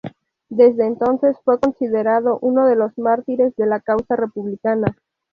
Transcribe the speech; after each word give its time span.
Desde 0.49 0.87
entonces 0.87 1.37
fue 1.45 1.59
considerado 1.59 2.39
uno 2.41 2.65
de 2.65 2.75
los 2.75 2.97
mártires 2.97 3.55
de 3.55 3.67
la 3.67 3.79
causa 3.81 4.15
republicana. 4.15 4.95